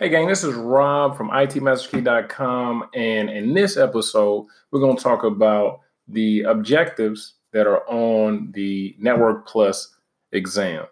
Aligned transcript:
Hey, 0.00 0.08
gang, 0.08 0.28
this 0.28 0.44
is 0.44 0.54
Rob 0.54 1.14
from 1.14 1.28
ITMasterKey.com. 1.28 2.86
And 2.94 3.28
in 3.28 3.52
this 3.52 3.76
episode, 3.76 4.46
we're 4.70 4.80
going 4.80 4.96
to 4.96 5.02
talk 5.02 5.24
about 5.24 5.80
the 6.08 6.40
objectives 6.44 7.34
that 7.52 7.66
are 7.66 7.86
on 7.86 8.50
the 8.52 8.96
Network 8.98 9.46
Plus 9.46 9.94
exam. 10.32 10.86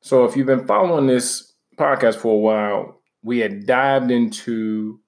So, 0.00 0.24
if 0.24 0.36
you've 0.36 0.48
been 0.48 0.66
following 0.66 1.06
this 1.06 1.52
podcast 1.78 2.16
for 2.16 2.34
a 2.34 2.38
while, 2.38 3.00
we 3.22 3.38
had 3.38 3.64
dived 3.64 4.10
into 4.10 4.98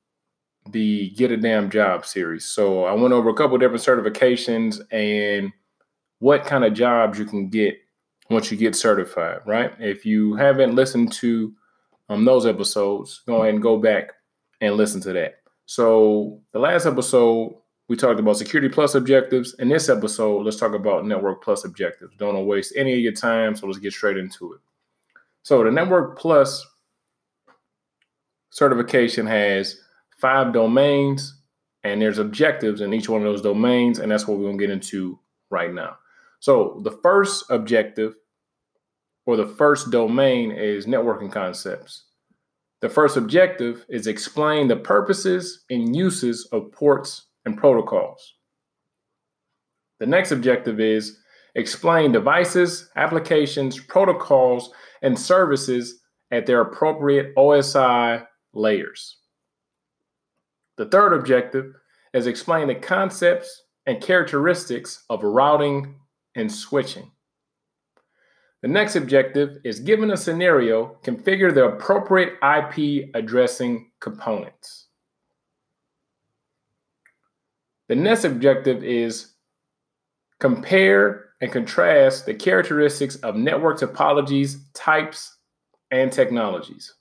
the 0.71 1.11
Get 1.16 1.32
a 1.32 1.37
Damn 1.37 1.71
Job 1.71 2.07
series. 2.07 2.45
So, 2.45 2.84
I 2.84 2.93
went 2.93 3.14
over 3.14 3.30
a 3.30 3.34
couple 3.34 3.59
different 3.59 3.82
certifications 3.82 4.80
and 4.93 5.53
what 6.21 6.46
kind 6.46 6.64
of 6.64 6.73
jobs 6.73 7.19
you 7.19 7.25
can 7.25 7.48
get 7.48 7.75
once 8.30 8.53
you 8.53 8.57
get 8.57 8.77
certified, 8.77 9.41
right? 9.45 9.73
If 9.80 10.07
you 10.07 10.37
haven't 10.37 10.77
listened 10.77 11.11
to 11.14 11.53
um, 12.13 12.25
those 12.25 12.47
episodes, 12.47 13.23
go 13.27 13.43
ahead 13.43 13.55
and 13.55 13.63
go 13.63 13.79
back 13.79 14.13
and 14.61 14.77
listen 14.77 15.00
to 15.03 15.13
that. 15.13 15.36
So 15.67 16.41
the 16.53 16.59
last 16.59 16.86
episode 16.86 17.57
we 17.89 17.96
talked 17.96 18.21
about 18.21 18.39
security 18.39 18.69
plus 18.69 18.95
objectives. 18.95 19.55
In 19.59 19.69
this 19.69 19.89
episode, 19.89 20.45
let's 20.45 20.57
talk 20.57 20.72
about 20.72 21.05
network 21.05 21.43
plus 21.43 21.64
objectives. 21.64 22.14
Don't 22.17 22.46
waste 22.46 22.72
any 22.75 22.95
of 22.95 23.00
your 23.00 23.13
time, 23.13 23.55
so 23.55 23.67
let's 23.67 23.79
get 23.79 23.93
straight 23.93 24.17
into 24.17 24.55
it. 24.55 24.61
So 25.43 25.63
the 25.63 25.71
network 25.71 26.19
plus 26.19 26.67
certification 28.50 29.27
has 29.27 29.79
five 30.17 30.53
domains, 30.53 31.43
and 31.85 32.00
there's 32.00 32.19
objectives 32.19 32.81
in 32.81 32.94
each 32.94 33.08
one 33.08 33.20
of 33.20 33.31
those 33.31 33.42
domains, 33.42 33.98
and 33.98 34.11
that's 34.11 34.27
what 34.27 34.39
we're 34.39 34.47
gonna 34.47 34.56
get 34.56 34.70
into 34.70 35.19
right 35.50 35.72
now. 35.75 35.98
So 36.41 36.81
the 36.84 36.92
first 37.03 37.44
objective 37.50 38.14
or 39.27 39.36
the 39.36 39.47
first 39.47 39.91
domain 39.91 40.50
is 40.53 40.86
networking 40.86 41.31
concepts. 41.31 42.05
The 42.83 42.89
first 42.89 43.17
objective 43.17 43.86
is 43.89 44.09
explain 44.09 44.67
the 44.67 44.77
purposes 44.77 45.64
and 45.70 45.94
uses 45.94 46.48
of 46.50 46.72
ports 46.72 47.28
and 47.44 47.56
protocols. 47.56 48.34
The 50.00 50.06
next 50.06 50.33
objective 50.33 50.80
is 50.80 51.16
explain 51.55 52.10
devices, 52.10 52.91
applications, 52.97 53.78
protocols, 53.78 54.72
and 55.00 55.16
services 55.16 56.00
at 56.33 56.44
their 56.47 56.60
appropriate 56.60 57.33
OSI 57.36 58.27
layers. 58.53 59.16
The 60.77 60.86
third 60.86 61.12
objective 61.12 61.72
is 62.12 62.27
explain 62.27 62.66
the 62.66 62.75
concepts 62.75 63.62
and 63.86 64.03
characteristics 64.03 65.05
of 65.08 65.22
routing 65.22 66.00
and 66.34 66.50
switching. 66.50 67.12
The 68.62 68.68
next 68.68 68.94
objective 68.94 69.58
is 69.64 69.80
given 69.80 70.12
a 70.12 70.16
scenario, 70.16 70.96
configure 71.02 71.52
the 71.52 71.64
appropriate 71.64 72.34
IP 72.42 73.10
addressing 73.14 73.91
components. 73.98 74.86
The 77.88 77.96
next 77.96 78.24
objective 78.24 78.84
is 78.84 79.32
compare 80.38 81.30
and 81.41 81.50
contrast 81.50 82.24
the 82.24 82.34
characteristics 82.34 83.16
of 83.16 83.34
network 83.34 83.80
topologies, 83.80 84.58
types, 84.74 85.36
and 85.91 86.12
technologies. 86.12 86.94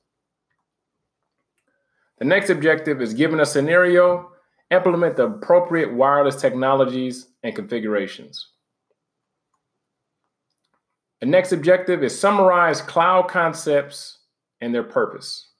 The 2.17 2.25
next 2.25 2.49
objective 2.49 3.01
is 3.01 3.13
given 3.13 3.39
a 3.39 3.45
scenario, 3.45 4.31
implement 4.71 5.15
the 5.15 5.27
appropriate 5.27 5.93
wireless 5.93 6.41
technologies 6.41 7.27
and 7.43 7.55
configurations. 7.55 8.47
The 11.21 11.27
next 11.27 11.51
objective 11.51 12.03
is 12.03 12.19
summarize 12.19 12.81
cloud 12.81 13.27
concepts 13.29 14.17
and 14.59 14.73
their 14.73 14.83
purpose. 14.83 15.51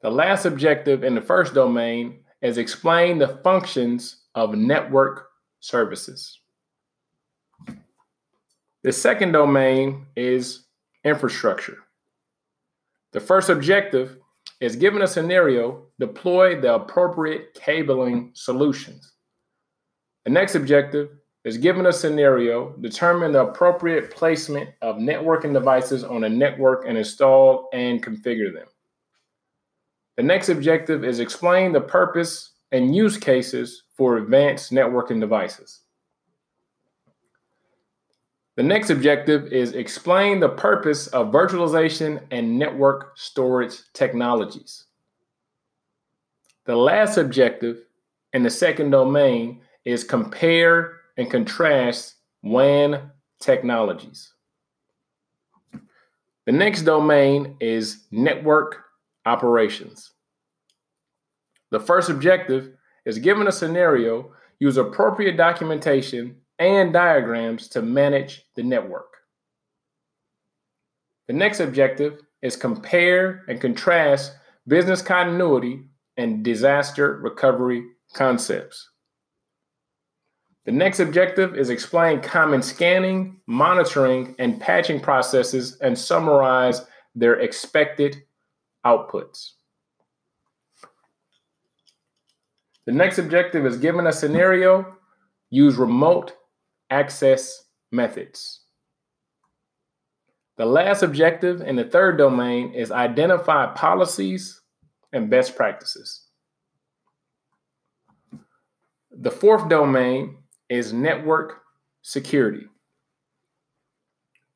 The 0.00 0.10
last 0.10 0.44
objective 0.44 1.02
in 1.02 1.16
the 1.16 1.20
first 1.20 1.54
domain 1.54 2.20
is 2.40 2.56
explain 2.56 3.18
the 3.18 3.40
functions 3.42 4.22
of 4.36 4.54
network 4.54 5.28
services. 5.60 6.40
The 8.84 8.92
second 8.92 9.32
domain 9.32 10.06
is 10.14 10.66
infrastructure. 11.04 11.78
The 13.12 13.20
first 13.20 13.48
objective 13.48 14.18
is 14.60 14.76
given 14.76 15.02
a 15.02 15.06
scenario, 15.06 15.86
deploy 15.98 16.60
the 16.60 16.74
appropriate 16.74 17.54
cabling 17.54 18.30
solutions. 18.34 19.14
The 20.24 20.30
next 20.30 20.54
objective 20.54 21.10
is 21.44 21.58
given 21.58 21.86
a 21.86 21.92
scenario, 21.92 22.70
determine 22.80 23.32
the 23.32 23.42
appropriate 23.42 24.10
placement 24.10 24.70
of 24.80 24.96
networking 24.96 25.52
devices 25.52 26.02
on 26.02 26.24
a 26.24 26.28
network 26.28 26.86
and 26.86 26.96
install 26.96 27.68
and 27.72 28.02
configure 28.02 28.52
them. 28.52 28.66
The 30.16 30.22
next 30.22 30.48
objective 30.48 31.04
is 31.04 31.20
explain 31.20 31.72
the 31.72 31.80
purpose 31.80 32.52
and 32.72 32.96
use 32.96 33.18
cases 33.18 33.82
for 33.94 34.16
advanced 34.16 34.72
networking 34.72 35.20
devices. 35.20 35.80
The 38.56 38.62
next 38.62 38.90
objective 38.90 39.52
is 39.52 39.72
explain 39.72 40.38
the 40.38 40.48
purpose 40.48 41.08
of 41.08 41.32
virtualization 41.32 42.22
and 42.30 42.58
network 42.58 43.18
storage 43.18 43.74
technologies. 43.92 44.84
The 46.64 46.76
last 46.76 47.18
objective 47.18 47.82
in 48.32 48.44
the 48.44 48.50
second 48.50 48.90
domain 48.90 49.60
is 49.84 50.04
compare 50.04 51.00
and 51.16 51.30
contrast 51.30 52.16
WAN 52.42 53.10
technologies. 53.40 54.32
The 56.46 56.52
next 56.52 56.82
domain 56.82 57.56
is 57.60 58.04
network 58.10 58.84
operations. 59.24 60.12
The 61.70 61.80
first 61.80 62.10
objective 62.10 62.72
is 63.06 63.18
given 63.18 63.48
a 63.48 63.52
scenario, 63.52 64.32
use 64.60 64.76
appropriate 64.76 65.36
documentation 65.36 66.36
and 66.58 66.92
diagrams 66.92 67.68
to 67.68 67.82
manage 67.82 68.44
the 68.54 68.62
network. 68.62 69.06
The 71.26 71.32
next 71.32 71.60
objective 71.60 72.20
is 72.42 72.56
compare 72.56 73.44
and 73.48 73.60
contrast 73.60 74.32
business 74.68 75.00
continuity 75.02 75.82
and 76.16 76.44
disaster 76.44 77.18
recovery 77.22 77.84
concepts. 78.12 78.90
The 80.64 80.72
next 80.72 80.98
objective 81.00 81.56
is 81.58 81.68
explain 81.68 82.20
common 82.20 82.62
scanning, 82.62 83.40
monitoring, 83.46 84.34
and 84.38 84.60
patching 84.60 84.98
processes 84.98 85.76
and 85.82 85.98
summarize 85.98 86.86
their 87.14 87.34
expected 87.40 88.22
outputs. 88.86 89.50
The 92.86 92.92
next 92.92 93.18
objective 93.18 93.66
is 93.66 93.76
given 93.76 94.06
a 94.06 94.12
scenario, 94.12 94.96
use 95.50 95.76
remote 95.76 96.32
access 96.90 97.64
methods. 97.92 98.60
The 100.56 100.66
last 100.66 101.02
objective 101.02 101.60
in 101.60 101.76
the 101.76 101.84
third 101.84 102.16
domain 102.16 102.72
is 102.72 102.90
identify 102.90 103.66
policies 103.74 104.60
and 105.12 105.28
best 105.28 105.56
practices. 105.56 106.22
The 109.10 109.30
fourth 109.30 109.68
domain 109.68 110.38
is 110.74 110.92
network 110.92 111.62
security. 112.02 112.66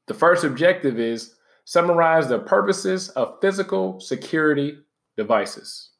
The 0.08 0.14
first 0.14 0.44
objective 0.44 0.98
is 0.98 1.34
summarize 1.64 2.28
the 2.28 2.38
purposes 2.38 3.10
of 3.10 3.36
physical 3.40 4.00
security 4.00 4.78
devices. 5.16 5.90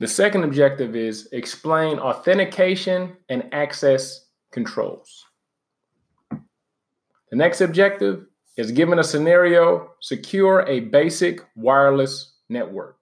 The 0.00 0.08
second 0.08 0.44
objective 0.44 0.96
is 0.96 1.28
explain 1.32 1.98
authentication 1.98 3.16
and 3.28 3.52
access 3.52 4.26
controls. 4.52 5.24
The 6.30 7.36
next 7.36 7.60
objective 7.60 8.26
is 8.56 8.72
given 8.72 8.98
a 8.98 9.04
scenario, 9.04 9.90
secure 10.00 10.64
a 10.66 10.80
basic 10.80 11.40
wireless 11.56 12.36
network. 12.48 12.97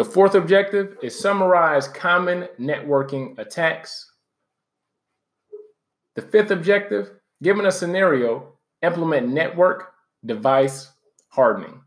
The 0.00 0.06
fourth 0.06 0.34
objective 0.34 0.96
is 1.02 1.20
summarize 1.20 1.86
common 1.86 2.48
networking 2.58 3.38
attacks. 3.38 4.10
The 6.14 6.22
fifth 6.22 6.50
objective, 6.50 7.10
given 7.42 7.66
a 7.66 7.70
scenario, 7.70 8.54
implement 8.80 9.28
network 9.28 9.92
device 10.24 10.90
hardening. 11.28 11.82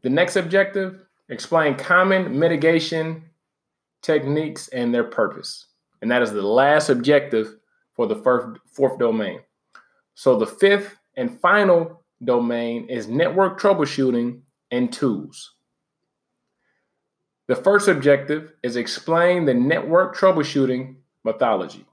The 0.00 0.08
next 0.08 0.36
objective, 0.36 1.04
explain 1.28 1.74
common 1.74 2.38
mitigation 2.38 3.22
techniques 4.00 4.68
and 4.68 4.94
their 4.94 5.04
purpose. 5.04 5.66
And 6.00 6.10
that 6.10 6.22
is 6.22 6.32
the 6.32 6.40
last 6.40 6.88
objective 6.88 7.56
for 7.94 8.06
the 8.06 8.16
first, 8.16 8.58
fourth 8.72 8.98
domain. 8.98 9.40
So 10.14 10.38
the 10.38 10.46
fifth 10.46 10.96
and 11.14 11.38
final 11.40 12.04
domain 12.24 12.88
is 12.88 13.06
network 13.06 13.60
troubleshooting 13.60 14.40
and 14.70 14.92
tools. 14.92 15.54
The 17.48 17.56
first 17.56 17.88
objective 17.88 18.52
is 18.62 18.76
explain 18.76 19.44
the 19.44 19.54
network 19.54 20.16
troubleshooting 20.16 20.96
methodology. 21.24 21.86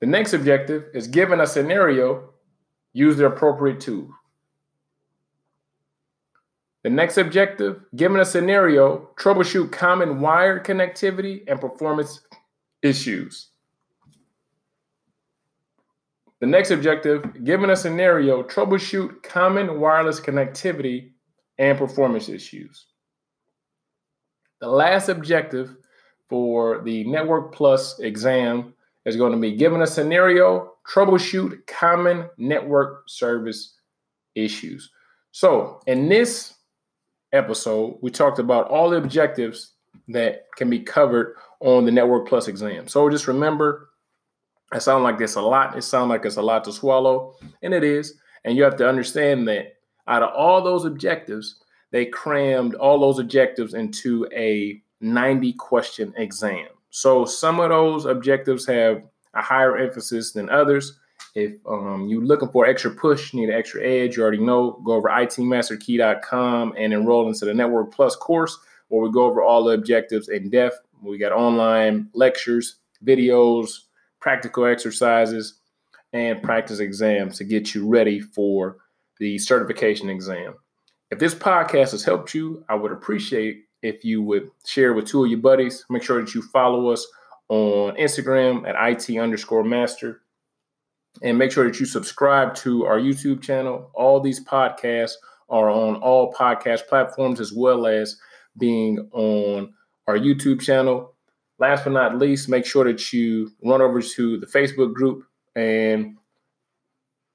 The 0.00 0.06
next 0.06 0.32
objective 0.34 0.86
is 0.92 1.06
given 1.08 1.40
a 1.40 1.46
scenario, 1.46 2.30
use 2.92 3.16
the 3.16 3.26
appropriate 3.26 3.80
tool. 3.80 4.10
The 6.82 6.90
next 6.90 7.18
objective, 7.18 7.80
given 7.96 8.20
a 8.20 8.24
scenario, 8.24 9.10
troubleshoot 9.16 9.72
common 9.72 10.20
wired 10.20 10.64
connectivity 10.64 11.42
and 11.48 11.60
performance 11.60 12.20
issues. 12.82 13.48
The 16.40 16.46
next 16.46 16.70
objective, 16.70 17.44
given 17.44 17.70
a 17.70 17.76
scenario, 17.76 18.42
troubleshoot 18.42 19.22
common 19.22 19.80
wireless 19.80 20.20
connectivity 20.20 21.12
and 21.58 21.78
performance 21.78 22.28
issues. 22.28 22.86
The 24.60 24.68
last 24.68 25.08
objective 25.08 25.76
for 26.28 26.82
the 26.82 27.04
Network 27.04 27.54
Plus 27.54 27.98
exam 28.00 28.74
is 29.06 29.16
going 29.16 29.32
to 29.32 29.38
be 29.38 29.54
given 29.54 29.80
a 29.82 29.86
scenario, 29.86 30.72
troubleshoot 30.86 31.66
common 31.66 32.28
network 32.36 33.04
service 33.08 33.74
issues. 34.34 34.90
So, 35.32 35.80
in 35.86 36.08
this 36.08 36.54
episode, 37.32 37.98
we 38.02 38.10
talked 38.10 38.38
about 38.38 38.68
all 38.68 38.90
the 38.90 38.96
objectives 38.96 39.72
that 40.08 40.46
can 40.56 40.68
be 40.68 40.80
covered 40.80 41.36
on 41.60 41.84
the 41.84 41.92
Network 41.92 42.28
Plus 42.28 42.48
exam. 42.48 42.88
So, 42.88 43.08
just 43.08 43.28
remember, 43.28 43.90
it 44.74 44.82
sounds 44.82 45.02
like 45.02 45.20
it's 45.20 45.36
a 45.36 45.42
lot. 45.42 45.76
It 45.76 45.82
sounds 45.82 46.08
like 46.08 46.24
it's 46.24 46.36
a 46.36 46.42
lot 46.42 46.64
to 46.64 46.72
swallow, 46.72 47.34
and 47.62 47.72
it 47.72 47.84
is. 47.84 48.14
And 48.44 48.56
you 48.56 48.62
have 48.64 48.76
to 48.76 48.88
understand 48.88 49.48
that 49.48 49.76
out 50.08 50.22
of 50.22 50.32
all 50.34 50.62
those 50.62 50.84
objectives, 50.84 51.56
they 51.90 52.06
crammed 52.06 52.74
all 52.74 52.98
those 52.98 53.18
objectives 53.18 53.74
into 53.74 54.26
a 54.32 54.80
90 55.00 55.52
question 55.54 56.12
exam. 56.16 56.68
So 56.90 57.24
some 57.24 57.60
of 57.60 57.70
those 57.70 58.04
objectives 58.06 58.66
have 58.66 59.02
a 59.34 59.42
higher 59.42 59.76
emphasis 59.76 60.32
than 60.32 60.48
others. 60.48 60.98
If 61.34 61.54
um, 61.68 62.06
you're 62.08 62.24
looking 62.24 62.48
for 62.48 62.66
extra 62.66 62.90
push, 62.90 63.34
need 63.34 63.50
an 63.50 63.54
extra 63.54 63.84
edge, 63.86 64.16
you 64.16 64.22
already 64.22 64.38
know, 64.38 64.80
go 64.84 64.92
over 64.92 65.08
itmasterkey.com 65.08 66.74
and 66.78 66.92
enroll 66.92 67.28
into 67.28 67.44
the 67.44 67.52
Network 67.54 67.92
Plus 67.92 68.16
course 68.16 68.58
where 68.88 69.02
we 69.02 69.12
go 69.12 69.24
over 69.24 69.42
all 69.42 69.64
the 69.64 69.74
objectives 69.74 70.28
in 70.28 70.48
depth. 70.48 70.78
We 71.02 71.18
got 71.18 71.32
online 71.32 72.08
lectures, 72.14 72.76
videos, 73.04 73.80
practical 74.26 74.66
exercises, 74.66 75.60
and 76.12 76.42
practice 76.42 76.80
exams 76.80 77.38
to 77.38 77.44
get 77.44 77.76
you 77.76 77.86
ready 77.86 78.18
for 78.18 78.76
the 79.20 79.38
certification 79.38 80.10
exam. 80.10 80.56
If 81.12 81.20
this 81.20 81.32
podcast 81.32 81.92
has 81.92 82.02
helped 82.02 82.34
you, 82.34 82.64
I 82.68 82.74
would 82.74 82.90
appreciate 82.90 83.66
if 83.82 84.04
you 84.04 84.20
would 84.22 84.50
share 84.66 84.94
with 84.94 85.06
two 85.06 85.22
of 85.22 85.30
your 85.30 85.38
buddies. 85.38 85.84
Make 85.88 86.02
sure 86.02 86.20
that 86.20 86.34
you 86.34 86.42
follow 86.42 86.88
us 86.88 87.06
on 87.48 87.94
Instagram 87.94 88.68
at 88.68 88.74
IT 88.90 89.16
underscore 89.16 89.62
master. 89.62 90.22
And 91.22 91.38
make 91.38 91.52
sure 91.52 91.64
that 91.64 91.78
you 91.78 91.86
subscribe 91.86 92.56
to 92.56 92.84
our 92.84 92.98
YouTube 92.98 93.40
channel. 93.40 93.92
All 93.94 94.18
these 94.18 94.44
podcasts 94.44 95.12
are 95.48 95.70
on 95.70 95.94
all 95.98 96.32
podcast 96.32 96.88
platforms 96.88 97.38
as 97.38 97.52
well 97.52 97.86
as 97.86 98.18
being 98.58 99.08
on 99.12 99.72
our 100.08 100.18
YouTube 100.18 100.60
channel. 100.60 101.15
Last 101.58 101.84
but 101.84 101.92
not 101.92 102.18
least, 102.18 102.48
make 102.48 102.66
sure 102.66 102.84
that 102.84 103.12
you 103.12 103.50
run 103.64 103.80
over 103.80 104.02
to 104.02 104.38
the 104.38 104.46
Facebook 104.46 104.92
group 104.92 105.24
and 105.54 106.16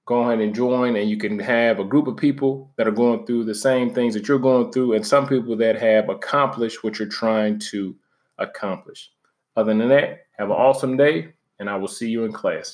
go 0.06 0.21
ahead 0.21 0.39
and 0.39 0.53
join 0.53 0.95
and 0.95 1.09
you 1.09 1.18
can 1.18 1.39
have 1.39 1.79
a 1.79 1.83
group 1.83 2.07
of 2.07 2.18
people 2.18 2.71
that 2.77 2.88
are 2.88 2.91
going 2.91 3.25
through 3.25 3.45
the 3.45 3.56
same 3.56 3.94
things 3.94 4.13
that 4.13 4.27
you're 4.27 4.39
going 4.39 4.71
through 4.71 4.94
and 4.94 5.06
some 5.06 5.27
people 5.27 5.56
that 5.56 5.79
have 5.79 6.09
accomplished 6.09 6.83
what 6.83 7.00
you're 7.00 7.07
trying 7.07 7.57
to 7.57 7.95
accomplish. 8.38 9.12
Other 9.56 9.73
than 9.73 9.89
that 9.89 10.25
have 10.38 10.50
an 10.50 10.56
awesome 10.56 10.97
day 10.97 11.33
and 11.62 11.69
i 11.69 11.75
will 11.75 11.88
see 11.88 12.09
you 12.09 12.25
in 12.25 12.33
class 12.33 12.69